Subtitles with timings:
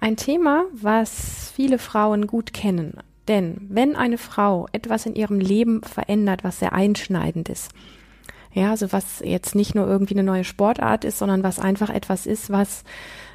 [0.00, 2.94] Ein Thema, was viele Frauen gut kennen.
[3.28, 7.70] Denn wenn eine Frau etwas in ihrem Leben verändert, was sehr einschneidend ist,
[8.52, 12.26] ja, also was jetzt nicht nur irgendwie eine neue Sportart ist, sondern was einfach etwas
[12.26, 12.82] ist, was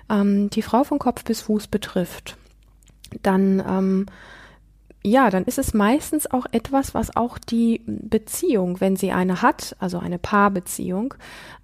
[0.09, 2.35] ähm, die Frau von Kopf bis Fuß betrifft,
[3.21, 4.05] dann ähm,
[5.05, 9.75] ja, dann ist es meistens auch etwas, was auch die Beziehung, wenn sie eine hat,
[9.77, 11.13] also eine Paarbeziehung,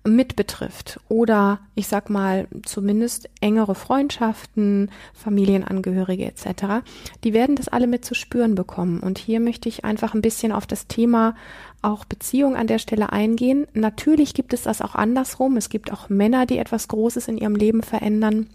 [0.06, 1.00] mit betrifft.
[1.10, 6.86] Oder ich sag mal, zumindest engere Freundschaften, Familienangehörige etc.
[7.24, 9.00] Die werden das alle mit zu spüren bekommen.
[9.00, 11.34] Und hier möchte ich einfach ein bisschen auf das Thema
[11.82, 13.66] auch Beziehung an der Stelle eingehen.
[13.74, 15.58] Natürlich gibt es das auch andersrum.
[15.58, 18.46] Es gibt auch Männer, die etwas Großes in ihrem Leben verändern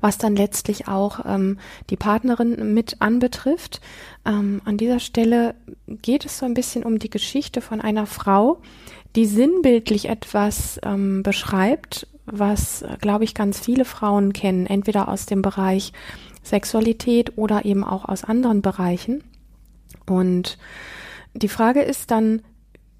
[0.00, 1.58] was dann letztlich auch ähm,
[1.90, 3.80] die Partnerin mit anbetrifft.
[4.24, 5.54] Ähm, an dieser Stelle
[5.86, 8.60] geht es so ein bisschen um die Geschichte von einer Frau,
[9.16, 15.42] die sinnbildlich etwas ähm, beschreibt, was, glaube ich, ganz viele Frauen kennen, entweder aus dem
[15.42, 15.92] Bereich
[16.42, 19.24] Sexualität oder eben auch aus anderen Bereichen.
[20.06, 20.58] Und
[21.34, 22.42] die Frage ist dann,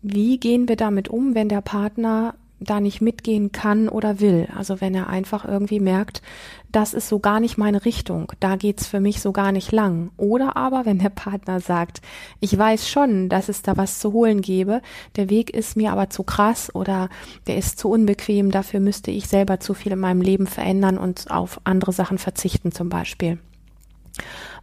[0.02, 4.48] wie gehen wir damit um, wenn der Partner da nicht mitgehen kann oder will.
[4.54, 6.22] Also wenn er einfach irgendwie merkt,
[6.70, 10.10] das ist so gar nicht meine Richtung, da geht's für mich so gar nicht lang.
[10.16, 12.02] Oder aber wenn der Partner sagt,
[12.40, 14.82] ich weiß schon, dass es da was zu holen gäbe,
[15.16, 17.08] der Weg ist mir aber zu krass oder
[17.46, 21.30] der ist zu unbequem, dafür müsste ich selber zu viel in meinem Leben verändern und
[21.30, 23.38] auf andere Sachen verzichten zum Beispiel.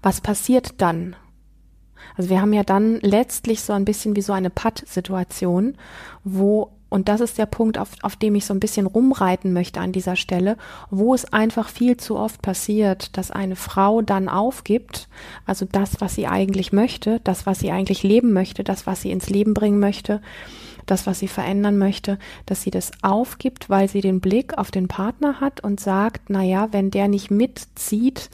[0.01, 1.15] Was passiert dann?
[2.17, 5.75] Also wir haben ja dann letztlich so ein bisschen wie so eine Patt-Situation,
[6.23, 9.79] wo und das ist der Punkt, auf, auf dem ich so ein bisschen rumreiten möchte
[9.79, 10.57] an dieser Stelle,
[10.89, 15.09] wo es einfach viel zu oft passiert, dass eine Frau dann aufgibt,
[15.45, 19.11] also das, was sie eigentlich möchte, das, was sie eigentlich leben möchte, das, was sie
[19.11, 20.21] ins Leben bringen möchte,
[20.85, 24.87] das, was sie verändern möchte, dass sie das aufgibt, weil sie den Blick auf den
[24.87, 28.29] Partner hat und sagt, na ja, wenn der nicht mitzieht,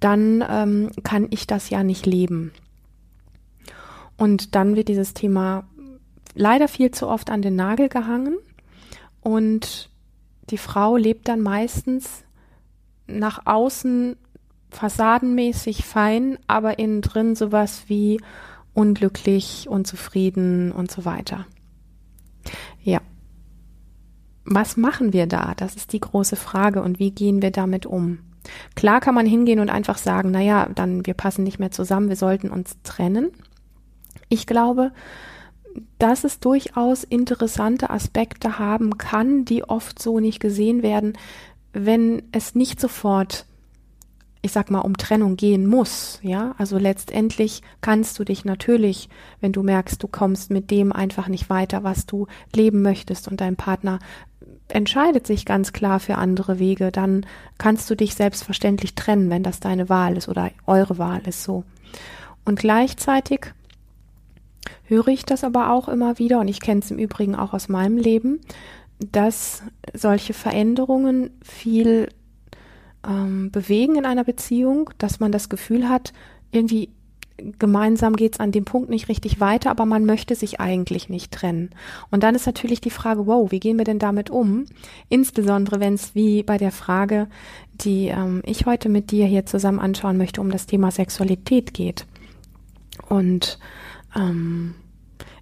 [0.00, 2.52] dann ähm, kann ich das ja nicht leben.
[4.16, 5.64] Und dann wird dieses Thema
[6.34, 8.36] leider viel zu oft an den Nagel gehangen
[9.20, 9.90] und
[10.50, 12.24] die Frau lebt dann meistens
[13.06, 14.16] nach außen
[14.70, 18.20] fassadenmäßig fein, aber innen drin sowas wie
[18.72, 21.46] unglücklich, unzufrieden und so weiter.
[22.82, 23.00] Ja.
[24.44, 25.54] Was machen wir da?
[25.56, 28.18] Das ist die große Frage und wie gehen wir damit um?
[28.74, 32.16] Klar kann man hingehen und einfach sagen, naja, dann wir passen nicht mehr zusammen, wir
[32.16, 33.30] sollten uns trennen.
[34.28, 34.92] Ich glaube,
[35.98, 41.14] dass es durchaus interessante Aspekte haben kann, die oft so nicht gesehen werden,
[41.72, 43.46] wenn es nicht sofort
[44.42, 46.54] ich sag mal, um Trennung gehen muss, ja.
[46.56, 49.08] Also letztendlich kannst du dich natürlich,
[49.40, 53.40] wenn du merkst, du kommst mit dem einfach nicht weiter, was du leben möchtest und
[53.40, 53.98] dein Partner
[54.68, 57.26] entscheidet sich ganz klar für andere Wege, dann
[57.58, 61.64] kannst du dich selbstverständlich trennen, wenn das deine Wahl ist oder eure Wahl ist so.
[62.44, 63.52] Und gleichzeitig
[64.84, 67.68] höre ich das aber auch immer wieder und ich kenne es im Übrigen auch aus
[67.68, 68.40] meinem Leben,
[68.98, 69.62] dass
[69.94, 72.08] solche Veränderungen viel
[73.06, 76.12] ähm, bewegen in einer Beziehung, dass man das Gefühl hat,
[76.52, 76.90] irgendwie
[77.58, 81.32] gemeinsam geht es an dem Punkt nicht richtig weiter, aber man möchte sich eigentlich nicht
[81.32, 81.70] trennen.
[82.10, 84.66] Und dann ist natürlich die Frage, wow, wie gehen wir denn damit um?
[85.08, 87.28] Insbesondere wenn es wie bei der Frage,
[87.72, 92.06] die ähm, ich heute mit dir hier zusammen anschauen möchte, um das Thema Sexualität geht.
[93.08, 93.58] Und
[94.14, 94.74] ähm,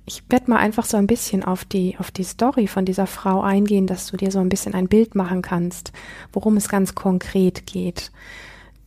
[0.09, 3.43] ich werde mal einfach so ein bisschen auf die, auf die Story von dieser Frau
[3.43, 5.93] eingehen, dass du dir so ein bisschen ein Bild machen kannst,
[6.32, 8.11] worum es ganz konkret geht.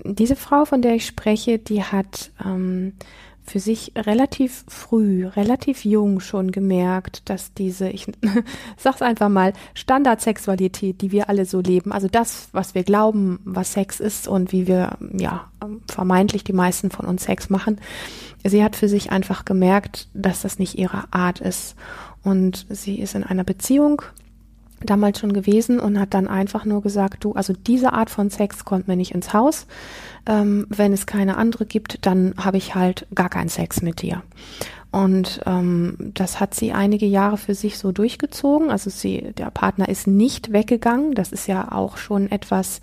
[0.04, 2.94] Diese Frau, von der ich spreche, die hat ähm,
[3.44, 8.08] für sich relativ früh, relativ jung schon gemerkt, dass diese, ich
[8.78, 13.74] sag's einfach mal, Standardsexualität, die wir alle so leben, also das, was wir glauben, was
[13.74, 15.50] Sex ist und wie wir, ja,
[15.88, 17.80] vermeintlich die meisten von uns Sex machen,
[18.44, 21.76] sie hat für sich einfach gemerkt, dass das nicht ihre Art ist.
[22.24, 24.04] Und sie ist in einer Beziehung
[24.84, 28.66] damals schon gewesen und hat dann einfach nur gesagt, du, also diese Art von Sex
[28.66, 29.68] kommt mir nicht ins Haus.
[30.26, 34.22] Ähm, wenn es keine andere gibt, dann habe ich halt gar keinen Sex mit dir.
[34.92, 38.70] Und ähm, das hat sie einige Jahre für sich so durchgezogen.
[38.70, 41.16] Also sie, der Partner ist nicht weggegangen.
[41.16, 42.82] Das ist ja auch schon etwas,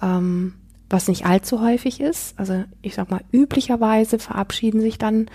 [0.00, 0.54] ähm,
[0.88, 2.38] was nicht allzu häufig ist.
[2.38, 5.28] Also ich sag mal, üblicherweise verabschieden sich dann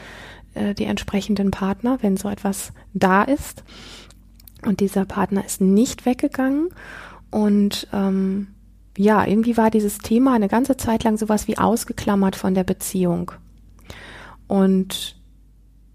[0.53, 3.63] äh, die entsprechenden Partner, wenn so etwas da ist.
[4.65, 6.69] Und dieser Partner ist nicht weggegangen.
[7.31, 8.47] Und ähm,
[8.97, 13.31] ja, irgendwie war dieses Thema eine ganze Zeit lang sowas wie ausgeklammert von der Beziehung.
[14.47, 15.17] Und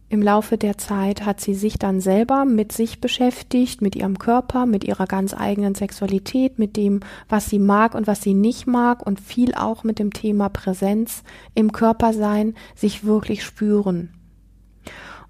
[0.08, 4.66] im Laufe der Zeit hat sie sich dann selber mit sich beschäftigt, mit ihrem Körper,
[4.66, 7.00] mit ihrer ganz eigenen Sexualität, mit dem,
[7.31, 11.22] was sie mag und was sie nicht mag und viel auch mit dem Thema Präsenz
[11.54, 14.10] im Körper sein, sich wirklich spüren.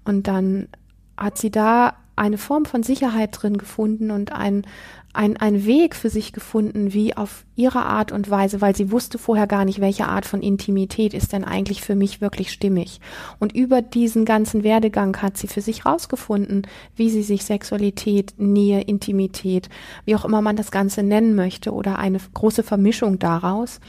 [0.03, 0.67] Und dann
[1.15, 4.67] hat sie da eine Form von Sicherheit drin gefunden und ein,
[5.13, 9.19] ein, ein Weg für sich gefunden, wie auf ihre Art und Weise, weil sie wusste
[9.19, 12.99] vorher gar nicht, welche Art von Intimität ist denn eigentlich für mich wirklich stimmig.
[13.39, 16.63] Und über diesen ganzen Werdegang hat sie für sich rausgefunden,
[16.95, 19.69] wie sie sich Sexualität, Nähe, Intimität,
[20.05, 23.79] wie auch immer man das Ganze nennen möchte oder eine große Vermischung daraus.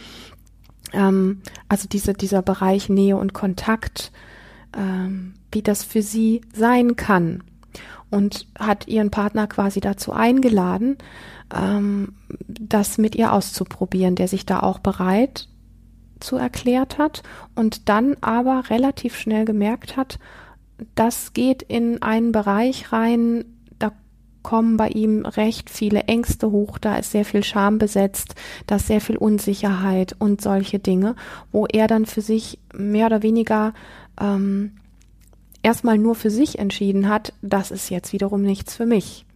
[0.92, 4.12] Ähm, also diese, dieser Bereich Nähe und Kontakt,
[4.76, 7.42] ähm, wie das für sie sein kann
[8.10, 10.98] und hat ihren Partner quasi dazu eingeladen,
[11.54, 12.14] ähm,
[12.46, 15.48] das mit ihr auszuprobieren, der sich da auch bereit
[16.20, 17.22] zu erklärt hat
[17.54, 20.18] und dann aber relativ schnell gemerkt hat,
[20.94, 23.44] das geht in einen Bereich rein,
[23.78, 23.92] da
[24.42, 28.34] kommen bei ihm recht viele Ängste hoch, da ist sehr viel Scham besetzt,
[28.66, 31.14] da ist sehr viel Unsicherheit und solche Dinge,
[31.52, 33.74] wo er dann für sich mehr oder weniger
[34.20, 34.72] ähm,
[35.64, 39.26] erstmal nur für sich entschieden hat, das ist jetzt wiederum nichts für mich.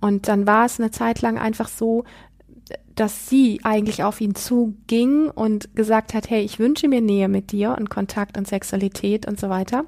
[0.00, 2.04] Und dann war es eine Zeit lang einfach so,
[2.94, 7.52] dass sie eigentlich auf ihn zuging und gesagt hat, hey, ich wünsche mir Nähe mit
[7.52, 9.84] dir und Kontakt und Sexualität und so weiter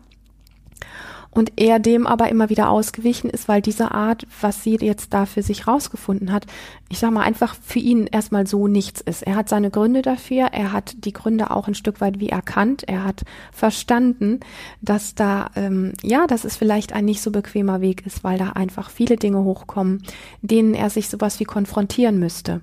[1.30, 5.26] und er dem aber immer wieder ausgewichen ist, weil diese Art, was sie jetzt da
[5.26, 6.46] für sich rausgefunden hat,
[6.88, 9.22] ich sag mal einfach für ihn erstmal so nichts ist.
[9.22, 12.84] Er hat seine Gründe dafür, er hat die Gründe auch ein Stück weit wie erkannt,
[12.86, 14.40] er hat verstanden,
[14.80, 18.50] dass da, ähm, ja, dass es vielleicht ein nicht so bequemer Weg ist, weil da
[18.50, 20.02] einfach viele Dinge hochkommen,
[20.42, 22.60] denen er sich sowas wie konfrontieren müsste.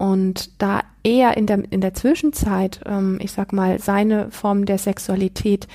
[0.00, 4.78] Und da er in der, in der Zwischenzeit, ähm, ich sag mal, seine Form der
[4.78, 5.68] Sexualität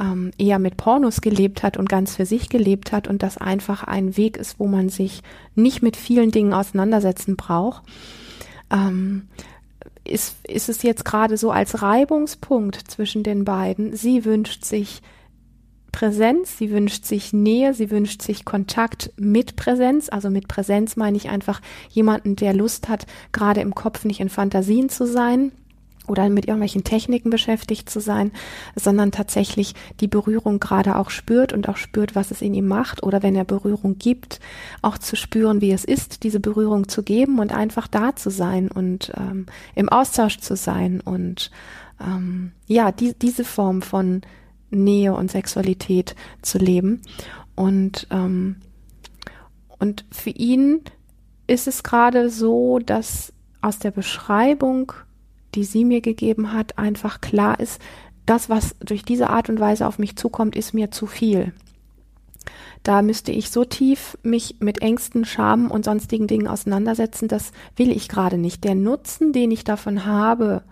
[0.00, 3.82] ähm, eher mit Pornos gelebt hat und ganz für sich gelebt hat und das einfach
[3.82, 5.24] ein Weg ist, wo man sich
[5.56, 7.82] nicht mit vielen Dingen auseinandersetzen braucht,
[8.70, 9.26] ähm,
[10.04, 13.96] ist, ist es jetzt gerade so als Reibungspunkt zwischen den beiden.
[13.96, 15.02] Sie wünscht sich
[15.92, 20.08] Präsenz, sie wünscht sich Nähe, sie wünscht sich Kontakt mit Präsenz.
[20.08, 21.60] Also mit Präsenz meine ich einfach
[21.90, 25.52] jemanden, der Lust hat, gerade im Kopf nicht in Fantasien zu sein
[26.08, 28.32] oder mit irgendwelchen Techniken beschäftigt zu sein,
[28.74, 33.02] sondern tatsächlich die Berührung gerade auch spürt und auch spürt, was es in ihm macht
[33.02, 34.40] oder wenn er Berührung gibt,
[34.80, 38.68] auch zu spüren, wie es ist, diese Berührung zu geben und einfach da zu sein
[38.68, 41.50] und ähm, im Austausch zu sein und
[42.00, 44.22] ähm, ja, die, diese Form von
[44.72, 47.02] Nähe und Sexualität zu leben.
[47.54, 48.56] Und, ähm,
[49.78, 50.80] und für ihn
[51.46, 54.92] ist es gerade so, dass aus der Beschreibung,
[55.54, 57.80] die sie mir gegeben hat, einfach klar ist,
[58.26, 61.52] das, was durch diese Art und Weise auf mich zukommt, ist mir zu viel.
[62.82, 67.92] Da müsste ich so tief mich mit Ängsten, Scham und sonstigen Dingen auseinandersetzen, das will
[67.92, 68.64] ich gerade nicht.
[68.64, 70.62] Der Nutzen, den ich davon habe,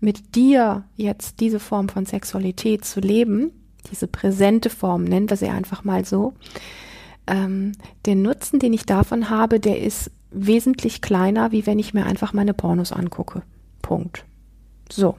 [0.00, 3.50] mit dir jetzt diese Form von Sexualität zu leben,
[3.90, 6.34] diese präsente Form, nennen wir sie einfach mal so,
[7.26, 7.72] ähm,
[8.04, 12.32] den Nutzen, den ich davon habe, der ist wesentlich kleiner, wie wenn ich mir einfach
[12.32, 13.42] meine Pornos angucke.
[13.82, 14.24] Punkt.
[14.90, 15.16] So.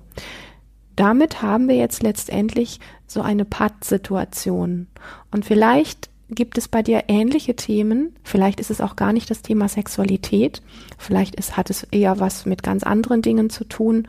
[0.96, 4.88] Damit haben wir jetzt letztendlich so eine Patt-Situation.
[5.32, 8.16] Und vielleicht gibt es bei dir ähnliche Themen.
[8.24, 10.62] Vielleicht ist es auch gar nicht das Thema Sexualität.
[10.98, 14.08] Vielleicht ist, hat es eher was mit ganz anderen Dingen zu tun.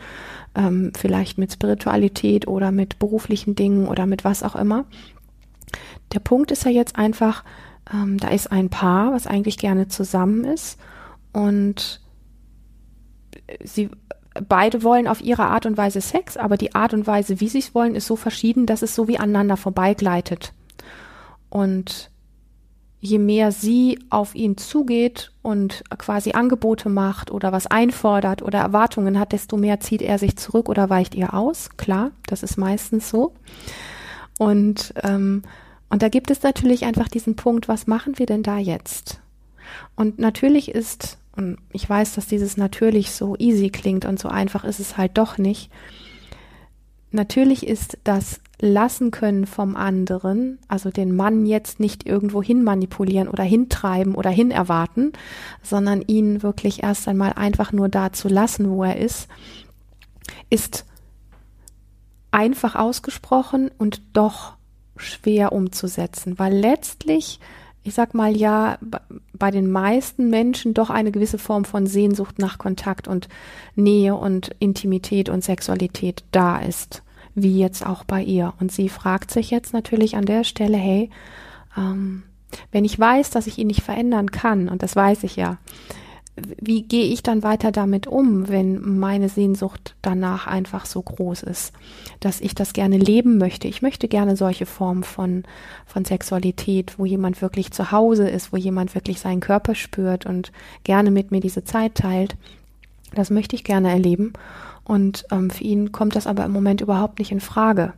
[0.58, 4.86] Ähm, vielleicht mit Spiritualität oder mit beruflichen Dingen oder mit was auch immer.
[6.12, 7.44] Der Punkt ist ja jetzt einfach,
[7.94, 10.76] ähm, da ist ein Paar, was eigentlich gerne zusammen ist
[11.32, 12.00] und
[13.62, 13.88] sie
[14.48, 17.58] beide wollen auf ihre Art und Weise Sex, aber die Art und Weise, wie sie
[17.58, 20.52] es wollen, ist so verschieden, dass es so wie aneinander vorbeigleitet.
[21.50, 22.10] Und
[23.00, 29.19] je mehr sie auf ihn zugeht und quasi Angebote macht oder was einfordert oder Erwartungen
[29.19, 31.71] hat, desto mehr zieht er sich zurück oder weicht ihr aus.
[31.76, 33.33] Klar, das ist meistens so.
[34.38, 35.43] Und, ähm,
[35.90, 39.21] und da gibt es natürlich einfach diesen Punkt, was machen wir denn da jetzt?
[39.95, 44.64] Und natürlich ist, und ich weiß, dass dieses natürlich so easy klingt und so einfach
[44.64, 45.71] ist es halt doch nicht,
[47.10, 53.28] natürlich ist das Lassen können vom anderen, also den Mann jetzt nicht irgendwo hin manipulieren
[53.28, 55.12] oder hintreiben oder hin erwarten,
[55.62, 59.28] sondern ihn wirklich erst einmal einfach nur da zu lassen, wo er ist,
[60.50, 60.84] ist
[62.32, 64.56] einfach ausgesprochen und doch
[64.96, 67.38] schwer umzusetzen, weil letztlich,
[67.88, 68.78] ich sag mal ja,
[69.33, 73.28] bei den meisten Menschen doch eine gewisse Form von Sehnsucht nach Kontakt und
[73.75, 77.02] Nähe und Intimität und Sexualität da ist,
[77.35, 78.52] wie jetzt auch bei ihr.
[78.61, 81.09] Und sie fragt sich jetzt natürlich an der Stelle, hey,
[81.76, 82.25] ähm,
[82.73, 85.57] wenn ich weiß, dass ich ihn nicht verändern kann, und das weiß ich ja,
[86.61, 91.73] wie gehe ich dann weiter damit um, wenn meine Sehnsucht danach einfach so groß ist,
[92.21, 93.68] dass ich das gerne leben möchte.
[93.68, 95.45] Ich möchte gerne solche Formen von,
[95.87, 100.52] von Sexualität, wo jemand wirklich zu Hause ist, wo jemand wirklich seinen Körper spürt und
[100.85, 102.37] gerne mit mir diese Zeit teilt.
[103.14, 104.33] Das möchte ich gerne erleben.
[104.85, 107.92] Und ähm, für ihn kommt das aber im Moment überhaupt nicht in Frage.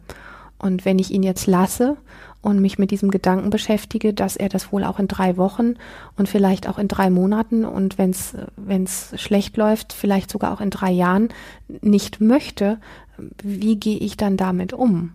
[0.59, 1.97] Und wenn ich ihn jetzt lasse
[2.42, 5.75] und mich mit diesem Gedanken beschäftige, dass er das wohl auch in drei Wochen
[6.16, 10.70] und vielleicht auch in drei Monaten und wenn es schlecht läuft, vielleicht sogar auch in
[10.70, 11.28] drei Jahren
[11.82, 12.78] nicht möchte,
[13.42, 15.12] wie gehe ich dann damit um?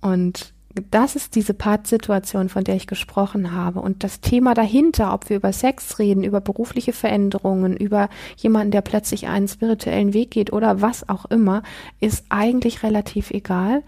[0.00, 0.52] Und
[0.90, 3.80] das ist diese Part-Situation, von der ich gesprochen habe.
[3.80, 8.80] Und das Thema dahinter, ob wir über Sex reden, über berufliche Veränderungen, über jemanden, der
[8.80, 11.62] plötzlich einen spirituellen Weg geht oder was auch immer,
[12.00, 13.82] ist eigentlich relativ egal.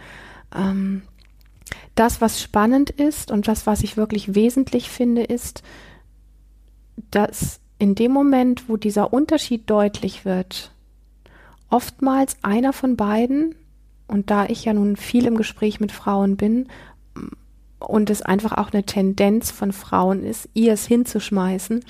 [0.55, 1.03] Ähm,
[1.95, 5.63] das, was spannend ist und das, was ich wirklich wesentlich finde, ist,
[7.11, 10.73] dass in dem Moment, wo dieser Unterschied deutlich wird,
[11.71, 13.55] oftmals einer von beiden,
[14.07, 16.69] und da ich ja nun viel im Gespräch mit Frauen bin
[17.79, 21.85] und es einfach auch eine Tendenz von Frauen ist, ihr es hinzuschmeißen,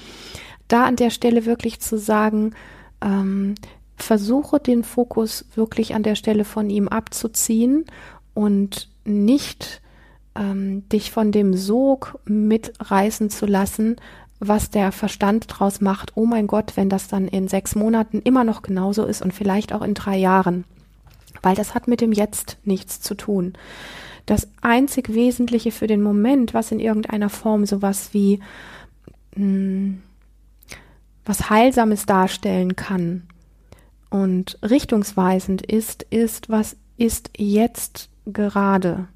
[0.69, 2.55] da an der Stelle wirklich zu sagen,
[3.01, 3.55] ähm,
[3.97, 7.85] versuche den Fokus wirklich an der Stelle von ihm abzuziehen
[8.33, 9.81] und nicht
[10.35, 13.97] ähm, dich von dem Sog mitreißen zu lassen,
[14.41, 16.13] was der Verstand draus macht.
[16.17, 19.73] Oh mein Gott, wenn das dann in sechs Monaten immer noch genauso ist und vielleicht
[19.73, 20.65] auch in drei Jahren.
[21.43, 23.55] Weil das hat mit dem Jetzt nichts zu tun.
[24.27, 28.41] Das einzig Wesentliche für den Moment, was in irgendeiner Form sowas wie
[29.37, 30.03] mh, hm,
[31.25, 33.23] was Heilsames darstellen kann
[34.11, 39.09] und richtungsweisend ist, ist, was ist jetzt gerade.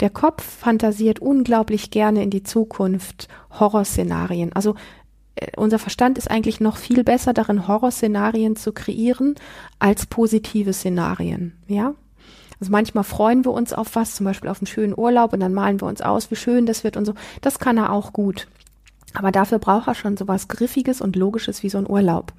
[0.00, 4.52] Der Kopf fantasiert unglaublich gerne in die Zukunft Horrorszenarien.
[4.54, 4.74] Also
[5.34, 9.34] äh, unser Verstand ist eigentlich noch viel besser darin, Horrorszenarien zu kreieren
[9.78, 11.52] als positive Szenarien.
[11.66, 11.94] Ja?
[12.58, 15.54] Also manchmal freuen wir uns auf was, zum Beispiel auf einen schönen Urlaub und dann
[15.54, 17.14] malen wir uns aus, wie schön das wird und so.
[17.42, 18.48] Das kann er auch gut.
[19.14, 22.32] Aber dafür braucht er schon sowas Griffiges und Logisches wie so ein Urlaub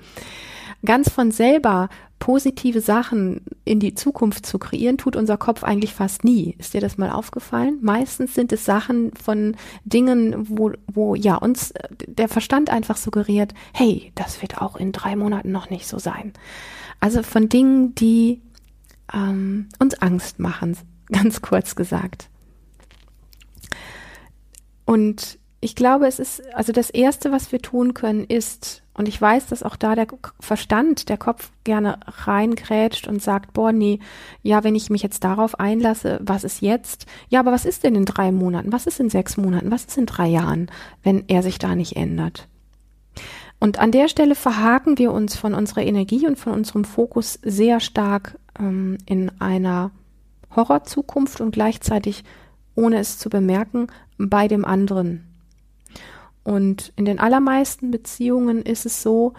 [0.85, 6.23] ganz von selber positive Sachen in die Zukunft zu kreieren, tut unser Kopf eigentlich fast
[6.23, 6.55] nie.
[6.59, 7.79] Ist dir das mal aufgefallen?
[7.81, 11.73] Meistens sind es Sachen von Dingen, wo, wo ja uns
[12.07, 16.33] der Verstand einfach suggeriert, hey, das wird auch in drei Monaten noch nicht so sein.
[16.99, 18.41] Also von Dingen, die
[19.11, 20.77] ähm, uns Angst machen,
[21.11, 22.29] ganz kurz gesagt.
[24.85, 29.21] Und ich glaube, es ist, also das Erste, was wir tun können, ist, und ich
[29.21, 30.07] weiß, dass auch da der
[30.39, 33.99] Verstand, der Kopf gerne reingrätscht und sagt, boah, nee,
[34.43, 37.05] ja, wenn ich mich jetzt darauf einlasse, was ist jetzt?
[37.29, 38.73] Ja, aber was ist denn in drei Monaten?
[38.73, 39.71] Was ist in sechs Monaten?
[39.71, 40.69] Was ist in drei Jahren,
[41.03, 42.49] wenn er sich da nicht ändert?
[43.59, 47.79] Und an der Stelle verhaken wir uns von unserer Energie und von unserem Fokus sehr
[47.79, 49.91] stark ähm, in einer
[50.53, 52.25] Horrorzukunft und gleichzeitig,
[52.75, 55.30] ohne es zu bemerken, bei dem anderen
[56.43, 59.33] und in den allermeisten Beziehungen ist es so,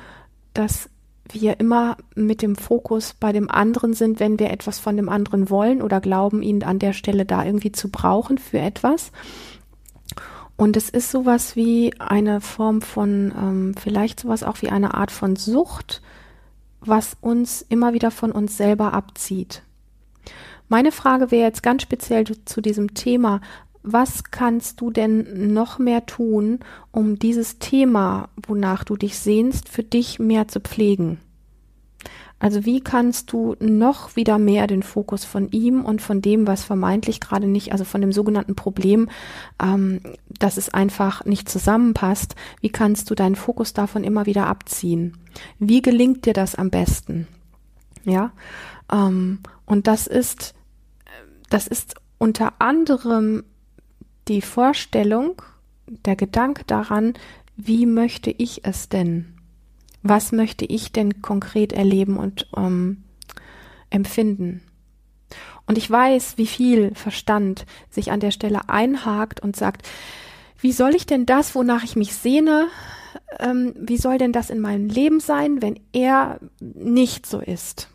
[0.55, 0.89] dass
[1.31, 5.51] wir immer mit dem Fokus bei dem anderen sind, wenn wir etwas von dem anderen
[5.51, 9.13] wollen oder glauben, ihn an der Stelle da irgendwie zu brauchen für etwas.
[10.57, 15.11] Und es ist sowas wie eine Form von, ähm, vielleicht sowas auch wie eine Art
[15.11, 16.03] von Sucht,
[16.81, 19.63] was uns immer wieder von uns selber abzieht.
[20.69, 23.41] Meine Frage wäre jetzt ganz speziell zu diesem Thema,
[23.83, 26.61] was kannst du denn noch mehr tun,
[26.91, 31.21] um dieses Thema, wonach du dich sehnst, für dich mehr zu pflegen?
[32.43, 36.65] Also wie kannst du noch wieder mehr den Fokus von ihm und von dem, was
[36.65, 39.09] vermeintlich gerade nicht, also von dem sogenannten Problem,
[39.63, 40.01] ähm,
[40.41, 45.19] dass es einfach nicht zusammenpasst, wie kannst du deinen Fokus davon immer wieder abziehen?
[45.61, 47.29] Wie gelingt dir das am besten?
[48.05, 48.33] Ja,
[48.93, 50.55] ähm, und das ist,
[51.49, 53.45] das ist unter anderem
[54.29, 55.43] die Vorstellung,
[55.87, 57.15] der Gedanke daran,
[57.57, 59.35] wie möchte ich es denn?
[60.03, 63.05] Was möchte ich denn konkret erleben und ähm,
[63.91, 64.63] empfinden?
[65.67, 69.89] Und ich weiß, wie viel Verstand sich an der Stelle einhakt und sagt,
[70.61, 72.69] wie soll ich denn das, wonach ich mich sehne,
[73.39, 77.89] ähm, wie soll denn das in meinem Leben sein, wenn er nicht so ist?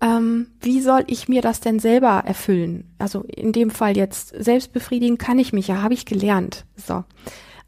[0.00, 2.84] Ähm, wie soll ich mir das denn selber erfüllen?
[2.98, 6.64] Also in dem Fall jetzt selbst befriedigen kann ich mich ja, habe ich gelernt.
[6.76, 7.04] So.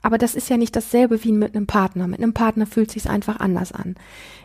[0.02, 2.06] Aber das ist ja nicht dasselbe wie mit einem Partner.
[2.06, 3.96] Mit einem Partner fühlt sich einfach anders an.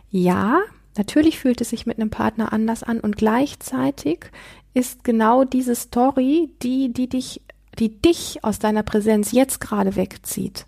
[0.09, 0.61] Ja,
[0.97, 4.31] natürlich fühlt es sich mit einem Partner anders an und gleichzeitig
[4.73, 7.41] ist genau diese Story, die, die dich,
[7.77, 10.65] die dich aus deiner Präsenz jetzt gerade wegzieht.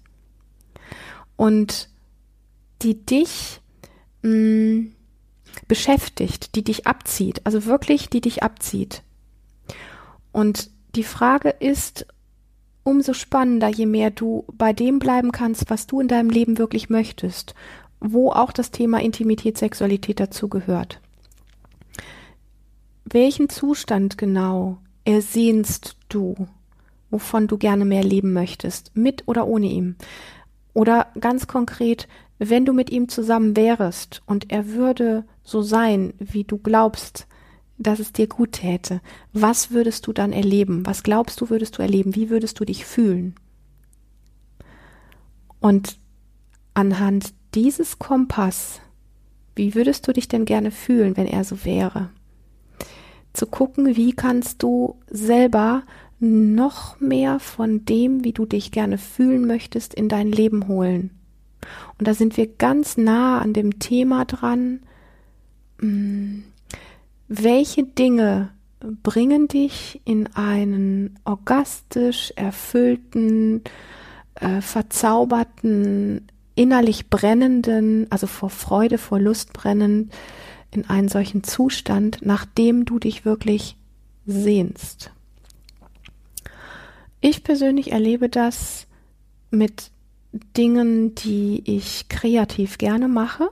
[1.36, 1.90] Und
[2.82, 3.62] die dich
[4.22, 4.94] mh, mm,
[5.68, 9.04] beschäftigt, die dich abzieht, also wirklich, die dich abzieht.
[10.32, 12.06] Und die Frage ist,
[12.84, 16.90] umso spannender, je mehr du bei dem bleiben kannst, was du in deinem Leben wirklich
[16.90, 17.54] möchtest,
[18.00, 21.02] wo auch das Thema Intimität, Sexualität dazu gehört.
[23.04, 26.48] Welchen Zustand genau ersehnst du,
[27.10, 29.96] wovon du gerne mehr leben möchtest, mit oder ohne ihm?
[30.74, 32.08] Oder ganz konkret,
[32.40, 37.28] wenn du mit ihm zusammen wärest und er würde so sein, wie du glaubst,
[37.78, 39.02] dass es dir gut täte,
[39.34, 40.86] was würdest du dann erleben?
[40.86, 42.16] Was glaubst du, würdest du erleben?
[42.16, 43.36] Wie würdest du dich fühlen?
[45.60, 46.00] Und
[46.74, 48.82] anhand dieses Kompass,
[49.56, 52.10] wie würdest du dich denn gerne fühlen, wenn er so wäre?
[53.34, 55.84] Zu gucken, wie kannst du selber
[56.20, 61.12] noch mehr von dem, wie du dich gerne fühlen möchtest, in dein Leben holen.
[61.98, 64.82] Und da sind wir ganz nah an dem Thema dran,
[65.80, 66.44] hm,
[67.28, 68.50] welche Dinge
[69.04, 73.64] bringen dich in einen orgastisch erfüllten,
[74.36, 80.14] äh, verzauberten, innerlich brennenden, also vor Freude, vor Lust brennend,
[80.72, 83.78] in einen solchen Zustand, nachdem du dich wirklich
[84.26, 85.12] sehnst.
[87.22, 88.86] Ich persönlich erlebe das
[89.50, 89.92] mit
[90.56, 93.50] Dingen, die ich kreativ gerne mache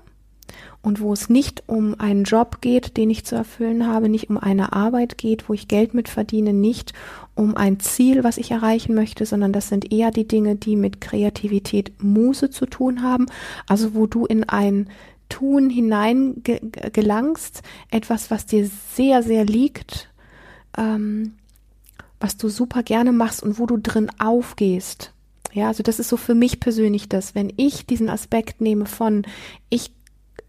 [0.85, 4.37] und wo es nicht um einen Job geht, den ich zu erfüllen habe, nicht um
[4.37, 6.93] eine Arbeit geht, wo ich Geld mit verdiene, nicht
[7.33, 11.01] um ein Ziel, was ich erreichen möchte, sondern das sind eher die Dinge, die mit
[11.01, 13.25] Kreativität, Muße zu tun haben,
[13.67, 14.87] also wo du in ein
[15.27, 20.09] Tun hinein gelangst, etwas, was dir sehr, sehr liegt,
[20.77, 21.33] ähm,
[22.19, 25.14] was du super gerne machst und wo du drin aufgehst.
[25.55, 29.23] Ja, also das ist so für mich persönlich das, wenn ich diesen Aspekt nehme von,
[29.69, 29.91] ich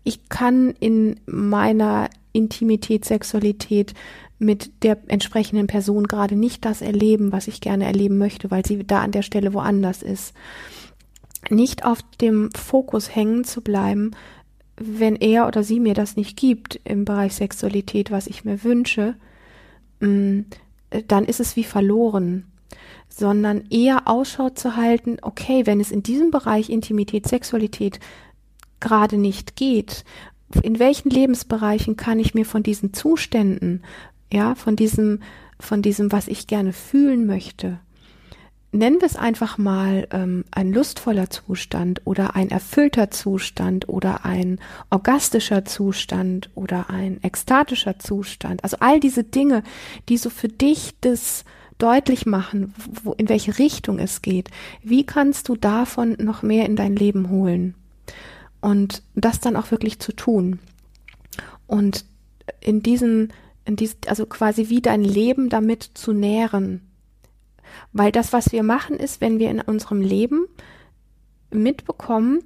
[0.02, 3.94] ich kann in meiner Intimität, Sexualität
[4.38, 8.84] mit der entsprechenden Person gerade nicht das erleben, was ich gerne erleben möchte, weil sie
[8.84, 10.34] da an der Stelle woanders ist.
[11.50, 14.10] Nicht auf dem Fokus hängen zu bleiben,
[14.76, 19.14] wenn er oder sie mir das nicht gibt im Bereich Sexualität, was ich mir wünsche,
[20.00, 20.40] mm,
[21.06, 22.44] dann ist es wie verloren
[23.16, 27.98] sondern eher Ausschau zu halten, okay, wenn es in diesem Bereich Intimität, Sexualität
[28.78, 30.04] gerade nicht geht,
[30.62, 33.82] in welchen Lebensbereichen kann ich mir von diesen Zuständen,
[34.30, 35.20] ja, von diesem,
[35.58, 37.78] von diesem, was ich gerne fühlen möchte,
[38.70, 44.60] nennen wir es einfach mal ähm, ein lustvoller Zustand oder ein erfüllter Zustand oder ein
[44.90, 48.62] orgastischer Zustand oder ein ekstatischer Zustand.
[48.62, 49.62] Also all diese Dinge,
[50.10, 51.46] die so für dich das
[51.78, 54.50] deutlich machen, wo, in welche Richtung es geht.
[54.82, 57.74] Wie kannst du davon noch mehr in dein Leben holen?
[58.66, 60.58] und das dann auch wirklich zu tun.
[61.68, 62.04] Und
[62.60, 63.32] in diesen,
[63.64, 66.80] in dies, also quasi wie dein Leben damit zu nähren.
[67.92, 70.46] Weil das, was wir machen, ist, wenn wir in unserem Leben
[71.52, 72.42] mitbekommen,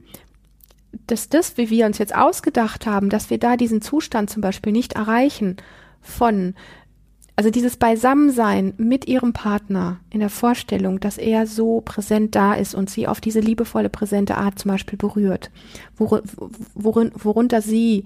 [1.06, 4.72] dass das, wie wir uns jetzt ausgedacht haben, dass wir da diesen Zustand zum Beispiel
[4.72, 5.56] nicht erreichen
[6.02, 6.54] von
[7.40, 12.74] also dieses Beisammensein mit ihrem Partner in der Vorstellung, dass er so präsent da ist
[12.74, 15.50] und sie auf diese liebevolle, präsente Art zum Beispiel berührt,
[15.96, 16.20] wor
[16.74, 18.04] worin, worunter sie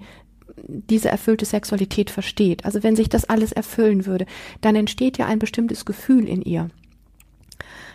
[0.65, 2.63] diese erfüllte Sexualität versteht.
[2.63, 4.25] Also wenn sich das alles erfüllen würde,
[4.61, 6.69] dann entsteht ja ein bestimmtes Gefühl in ihr.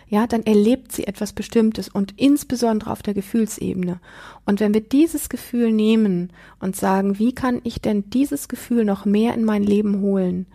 [0.09, 3.99] Ja, dann erlebt sie etwas Bestimmtes und insbesondere auf der Gefühlsebene.
[4.45, 9.05] Und wenn wir dieses Gefühl nehmen und sagen, wie kann ich denn dieses Gefühl noch
[9.05, 10.45] mehr in mein Leben holen,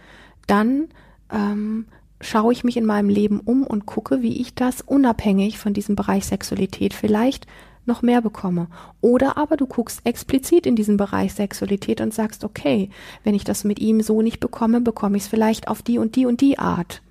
[0.46, 0.88] dann
[1.30, 1.86] ähm,
[2.20, 5.96] schaue ich mich in meinem Leben um und gucke, wie ich das unabhängig von diesem
[5.96, 7.46] Bereich Sexualität vielleicht
[7.84, 8.66] noch mehr bekomme.
[9.00, 12.90] Oder aber du guckst explizit in diesen Bereich Sexualität und sagst, okay,
[13.22, 16.16] wenn ich das mit ihm so nicht bekomme, bekomme ich es vielleicht auf die und
[16.16, 17.02] die und die Art.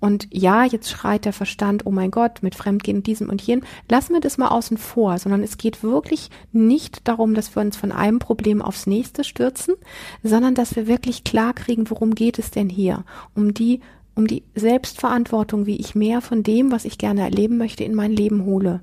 [0.00, 3.64] Und ja, jetzt schreit der Verstand, oh mein Gott, mit Fremdgehen und diesem und jenem.
[3.88, 7.76] Lassen wir das mal außen vor, sondern es geht wirklich nicht darum, dass wir uns
[7.76, 9.74] von einem Problem aufs nächste stürzen,
[10.22, 13.04] sondern dass wir wirklich klar kriegen, worum geht es denn hier?
[13.34, 13.80] Um die,
[14.14, 18.12] um die Selbstverantwortung, wie ich mehr von dem, was ich gerne erleben möchte, in mein
[18.12, 18.80] Leben hole.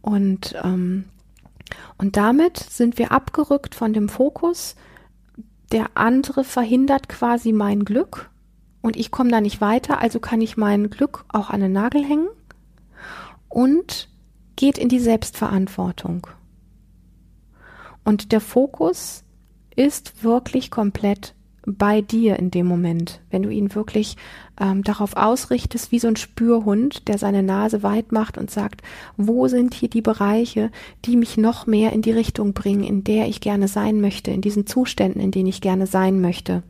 [0.00, 1.04] Und, ähm,
[1.98, 4.76] und damit sind wir abgerückt von dem Fokus,
[5.72, 8.30] der andere verhindert quasi mein Glück
[8.80, 12.04] und ich komme da nicht weiter, also kann ich mein Glück auch an den Nagel
[12.04, 12.28] hängen
[13.48, 14.08] und
[14.56, 16.26] geht in die Selbstverantwortung.
[18.04, 19.24] Und der Fokus
[19.76, 21.34] ist wirklich komplett
[21.76, 24.16] bei dir in dem Moment, wenn du ihn wirklich
[24.58, 28.82] ähm, darauf ausrichtest, wie so ein Spürhund, der seine Nase weit macht und sagt,
[29.16, 30.70] wo sind hier die Bereiche,
[31.04, 34.40] die mich noch mehr in die Richtung bringen, in der ich gerne sein möchte, in
[34.40, 36.62] diesen Zuständen, in denen ich gerne sein möchte.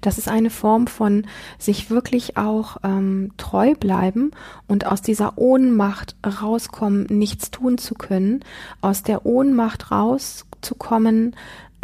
[0.00, 1.26] Das ist eine Form von
[1.58, 4.30] sich wirklich auch ähm, treu bleiben
[4.66, 8.44] und aus dieser Ohnmacht rauskommen, nichts tun zu können,
[8.80, 11.36] aus der Ohnmacht rauszukommen,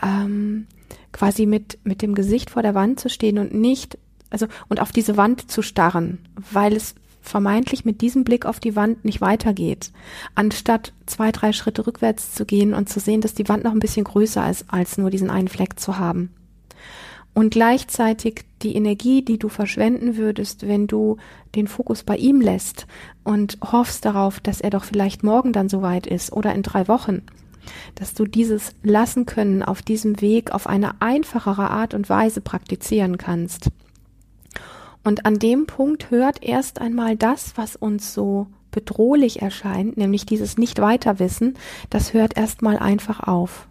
[0.02, 0.66] ähm,
[1.12, 3.98] quasi mit, mit dem Gesicht vor der Wand zu stehen und nicht,
[4.30, 6.18] also, und auf diese Wand zu starren,
[6.52, 9.92] weil es vermeintlich mit diesem Blick auf die Wand nicht weitergeht,
[10.34, 13.78] anstatt zwei, drei Schritte rückwärts zu gehen und zu sehen, dass die Wand noch ein
[13.78, 16.30] bisschen größer ist, als nur diesen einen Fleck zu haben.
[17.34, 21.16] Und gleichzeitig die Energie, die du verschwenden würdest, wenn du
[21.54, 22.86] den Fokus bei ihm lässt
[23.24, 27.22] und hoffst darauf, dass er doch vielleicht morgen dann soweit ist oder in drei Wochen,
[27.94, 33.16] dass du dieses lassen können auf diesem Weg auf eine einfachere Art und Weise praktizieren
[33.16, 33.70] kannst.
[35.04, 40.58] Und an dem Punkt hört erst einmal das, was uns so bedrohlich erscheint, nämlich dieses
[40.58, 41.54] Nicht-Weiterwissen,
[41.90, 43.68] das hört erstmal einfach auf.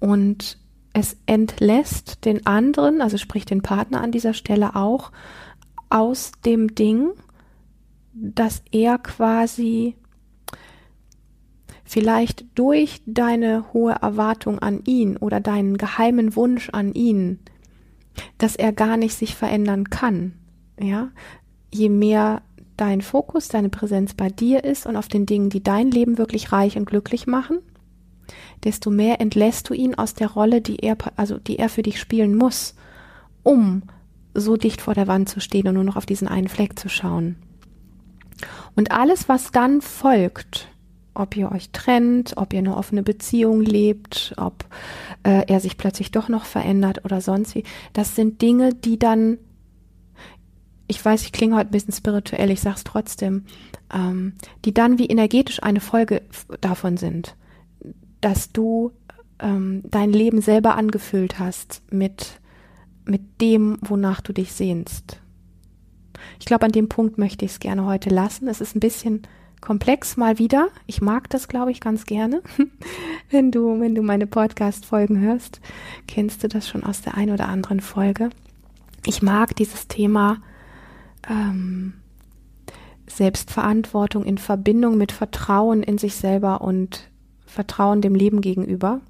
[0.00, 0.57] Und
[0.92, 5.12] es entlässt den anderen, also sprich den Partner an dieser Stelle auch,
[5.90, 7.10] aus dem Ding,
[8.12, 9.94] dass er quasi
[11.84, 17.38] vielleicht durch deine hohe Erwartung an ihn oder deinen geheimen Wunsch an ihn,
[18.36, 20.34] dass er gar nicht sich verändern kann.
[20.78, 21.10] Ja,
[21.72, 22.42] je mehr
[22.76, 26.52] dein Fokus, deine Präsenz bei dir ist und auf den Dingen, die dein Leben wirklich
[26.52, 27.58] reich und glücklich machen,
[28.64, 32.00] desto mehr entlässt du ihn aus der Rolle, die er, also die er für dich
[32.00, 32.74] spielen muss,
[33.42, 33.82] um
[34.34, 36.88] so dicht vor der Wand zu stehen und nur noch auf diesen einen Fleck zu
[36.88, 37.36] schauen.
[38.76, 40.68] Und alles, was dann folgt,
[41.14, 44.64] ob ihr euch trennt, ob ihr eine offene Beziehung lebt, ob
[45.24, 47.64] äh, er sich plötzlich doch noch verändert oder sonst wie.
[47.92, 49.38] Das sind Dinge, die dann,
[50.86, 53.44] ich weiß, ich klinge heute ein bisschen spirituell, ich sag's trotzdem,
[53.92, 56.22] ähm, die dann wie energetisch eine Folge
[56.60, 57.34] davon sind,
[58.20, 58.92] dass du
[59.38, 62.40] ähm, dein Leben selber angefüllt hast mit,
[63.04, 65.20] mit dem, wonach du dich sehnst.
[66.40, 68.48] Ich glaube, an dem Punkt möchte ich es gerne heute lassen.
[68.48, 69.22] Es ist ein bisschen
[69.60, 70.68] komplex mal wieder.
[70.86, 72.42] Ich mag das, glaube ich, ganz gerne.
[73.30, 75.60] wenn du, wenn du meine Podcast-Folgen hörst,
[76.06, 78.30] kennst du das schon aus der einen oder anderen Folge.
[79.06, 80.38] Ich mag dieses Thema
[81.28, 81.94] ähm,
[83.06, 87.07] Selbstverantwortung in Verbindung mit Vertrauen in sich selber und
[87.48, 89.00] Vertrauen dem Leben gegenüber.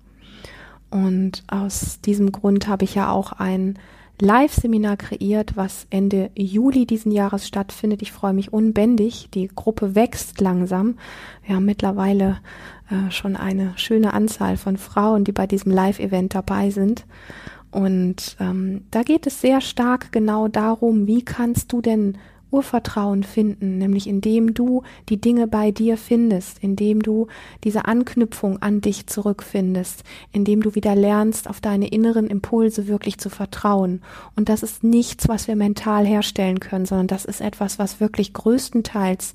[0.90, 3.78] Und aus diesem Grund habe ich ja auch ein
[4.20, 8.02] Live-Seminar kreiert, was Ende Juli diesen Jahres stattfindet.
[8.02, 9.28] Ich freue mich unbändig.
[9.32, 10.96] Die Gruppe wächst langsam.
[11.46, 12.38] Wir haben mittlerweile
[12.90, 17.04] äh, schon eine schöne Anzahl von Frauen, die bei diesem Live-Event dabei sind.
[17.70, 22.18] Und ähm, da geht es sehr stark genau darum, wie kannst du denn
[22.50, 27.26] Urvertrauen finden, nämlich indem du die Dinge bei dir findest, indem du
[27.64, 33.30] diese Anknüpfung an dich zurückfindest, indem du wieder lernst, auf deine inneren Impulse wirklich zu
[33.30, 34.02] vertrauen.
[34.36, 38.32] Und das ist nichts, was wir mental herstellen können, sondern das ist etwas, was wirklich
[38.32, 39.34] größtenteils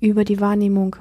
[0.00, 0.96] über die Wahrnehmung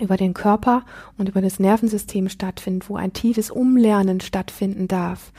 [0.00, 0.84] über den Körper
[1.16, 5.32] und über das Nervensystem stattfindet, wo ein tiefes Umlernen stattfinden darf.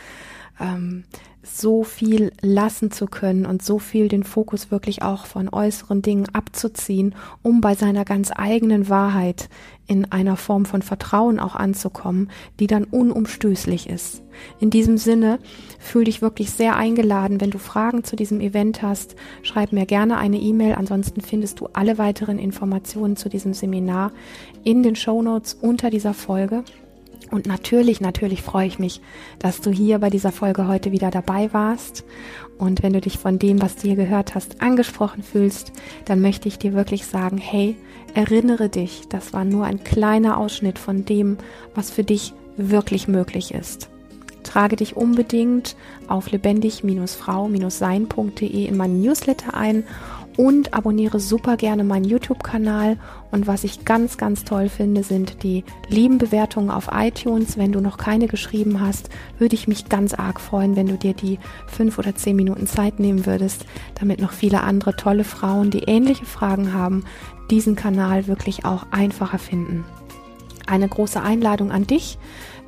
[0.60, 1.06] Ähm,
[1.42, 6.28] so viel lassen zu können und so viel den Fokus wirklich auch von äußeren Dingen
[6.34, 9.50] abzuziehen, um bei seiner ganz eigenen Wahrheit
[9.88, 14.22] in einer Form von Vertrauen auch anzukommen, die dann unumstößlich ist.
[14.60, 15.40] In diesem Sinne
[15.80, 17.42] fühl dich wirklich sehr eingeladen.
[17.42, 20.76] Wenn du Fragen zu diesem Event hast, schreib mir gerne eine E-Mail.
[20.76, 24.12] Ansonsten findest du alle weiteren Informationen zu diesem Seminar
[24.64, 26.64] in den Show Notes unter dieser Folge.
[27.32, 29.02] Und natürlich, natürlich freue ich mich,
[29.38, 32.04] dass du hier bei dieser Folge heute wieder dabei warst.
[32.58, 35.72] Und wenn du dich von dem, was du hier gehört hast, angesprochen fühlst,
[36.06, 37.78] dann möchte ich dir wirklich sagen, hey,
[38.14, 41.38] erinnere dich, das war nur ein kleiner Ausschnitt von dem,
[41.76, 43.90] was für dich wirklich möglich ist.
[44.44, 45.76] trage dich unbedingt
[46.08, 49.84] auf lebendig-frau-sein.de in meinen Newsletter ein
[50.40, 52.96] und abonniere super gerne meinen YouTube-Kanal.
[53.30, 57.58] Und was ich ganz, ganz toll finde, sind die lieben Bewertungen auf iTunes.
[57.58, 61.14] Wenn du noch keine geschrieben hast, würde ich mich ganz arg freuen, wenn du dir
[61.14, 63.66] die fünf oder zehn Minuten Zeit nehmen würdest,
[64.00, 67.04] damit noch viele andere tolle Frauen, die ähnliche Fragen haben,
[67.52, 69.84] diesen Kanal wirklich auch einfacher finden.
[70.68, 72.18] Eine große Einladung an dich.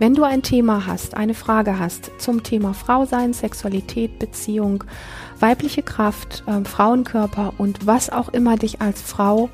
[0.02, 4.84] Wenn du ein Thema hast, eine Frage hast zum Thema Frau sein, Sexualität, Beziehung,
[5.40, 9.52] weibliche Kraft, äh, Frauenkörper und was auch immer dich als Frau,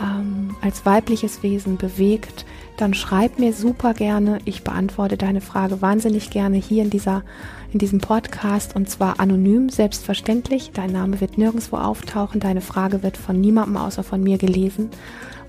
[0.00, 4.38] ähm, als weibliches Wesen bewegt, dann schreib mir super gerne.
[4.44, 7.24] Ich beantworte deine Frage wahnsinnig gerne hier in dieser
[7.72, 10.70] in diesem Podcast und zwar anonym, selbstverständlich.
[10.74, 14.90] Dein Name wird nirgendwo auftauchen, deine Frage wird von niemandem außer von mir gelesen.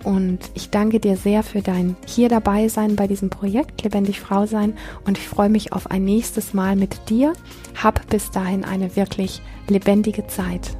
[0.03, 4.45] Und ich danke dir sehr für dein hier dabei sein bei diesem Projekt Lebendig Frau
[4.45, 4.73] sein
[5.05, 7.33] und ich freue mich auf ein nächstes Mal mit dir.
[7.81, 10.75] Hab bis dahin eine wirklich lebendige Zeit.